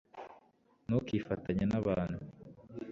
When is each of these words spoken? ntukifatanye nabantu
ntukifatanye 0.85 1.63
nabantu 1.71 2.17